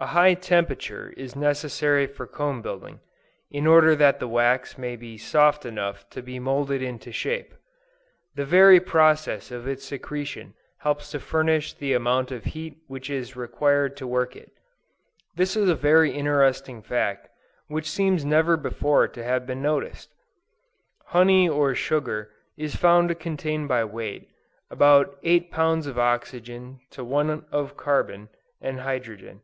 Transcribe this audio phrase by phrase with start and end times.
[0.00, 2.98] A high temperature is necessary for comb building,
[3.52, 7.54] in order that the wax may be soft enough to be moulded into shape.
[8.34, 13.36] The very process of its secretion helps to furnish the amount of heat which is
[13.36, 14.50] required to work it.
[15.36, 17.28] This is a very interesting fact
[17.68, 20.12] which seems never before to have been noticed.
[21.04, 24.28] Honey or sugar is found to contain by weight,
[24.68, 29.42] about eight pounds of oxygen to one of carbon and hydrogen.